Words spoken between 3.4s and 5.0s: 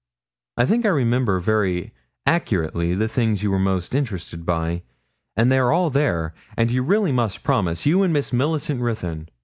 you were most interested by,